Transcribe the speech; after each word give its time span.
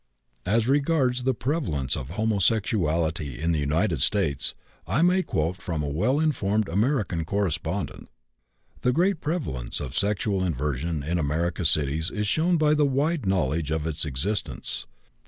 As 0.47 0.67
regards 0.67 1.25
the 1.25 1.35
prevalence 1.35 1.95
of 1.95 2.09
homosexuality 2.09 3.37
in 3.39 3.51
the 3.51 3.59
United 3.59 4.01
States, 4.01 4.55
I 4.87 5.03
may 5.03 5.21
quote 5.21 5.57
from 5.57 5.83
a 5.83 5.87
well 5.87 6.19
informed 6.19 6.67
American 6.69 7.23
correspondent: 7.23 8.09
"The 8.81 8.93
great 8.93 9.21
prevalence 9.21 9.79
of 9.79 9.95
sexual 9.95 10.43
inversion 10.43 11.03
in 11.03 11.19
American 11.19 11.65
cities 11.65 12.09
is 12.09 12.27
shown 12.27 12.57
by 12.57 12.73
the 12.73 12.83
wide 12.83 13.27
knowledge 13.27 13.69
of 13.69 13.85
its 13.85 14.03
existence. 14.03 14.87